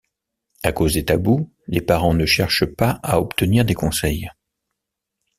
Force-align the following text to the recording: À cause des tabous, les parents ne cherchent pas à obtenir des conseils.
À 0.63 0.71
cause 0.71 0.95
des 0.95 1.05
tabous, 1.05 1.51
les 1.67 1.79
parents 1.83 2.15
ne 2.15 2.25
cherchent 2.25 2.65
pas 2.65 2.99
à 3.03 3.19
obtenir 3.19 3.65
des 3.65 3.75
conseils. 3.75 4.31